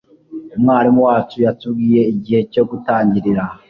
[0.57, 3.43] Umwarimu wacu yatubwiye igihe cyo gutangirira